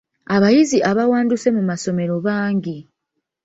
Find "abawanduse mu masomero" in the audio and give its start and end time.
0.91-2.15